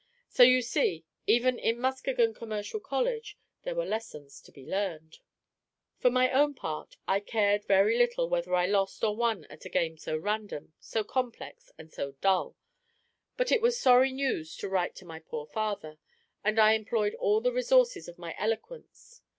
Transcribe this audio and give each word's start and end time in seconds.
So 0.29 0.41
you 0.41 0.63
see, 0.63 1.05
even 1.27 1.59
in 1.59 1.79
Muskegon 1.79 2.33
Commercial 2.33 2.79
College, 2.79 3.37
there 3.61 3.75
were 3.75 3.85
lessons 3.85 4.41
to 4.41 4.51
be 4.51 4.65
learned. 4.65 5.19
For 5.99 6.09
my 6.09 6.31
own 6.31 6.55
part, 6.55 6.97
I 7.07 7.19
cared 7.19 7.65
very 7.65 7.95
little 7.99 8.27
whether 8.27 8.55
I 8.55 8.65
lost 8.65 9.03
or 9.03 9.15
won 9.15 9.45
at 9.45 9.63
a 9.65 9.69
game 9.69 9.99
so 9.99 10.17
random, 10.17 10.73
so 10.79 11.03
complex, 11.03 11.71
and 11.77 11.93
so 11.93 12.13
dull; 12.13 12.55
but 13.37 13.51
it 13.51 13.61
was 13.61 13.79
sorry 13.79 14.11
news 14.11 14.55
to 14.57 14.67
write 14.69 14.95
to 14.95 15.05
my 15.05 15.19
poor 15.19 15.45
father, 15.45 15.99
and 16.43 16.57
I 16.57 16.73
employed 16.73 17.13
all 17.19 17.39
the 17.39 17.53
resources 17.53 18.07
of 18.07 18.17
my 18.17 18.33
eloquence. 18.39 19.21